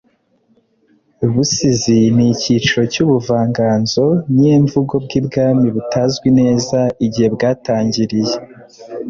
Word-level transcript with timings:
busizi 1.31 1.97
ni 2.15 2.25
icyiciro 2.33 2.81
cy'Ubuvanganzo 2.91 4.05
nyemvugo 4.41 4.93
bw'ibwami 5.03 5.67
butazwi 5.75 6.27
neza 6.39 6.77
igihe 7.05 7.27
bwatangiriye, 7.35 8.35